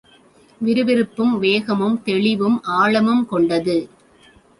[0.61, 3.77] விறுவிறுப்பும், வேகமும், தெளிவும், ஆழமும் கொண்டது.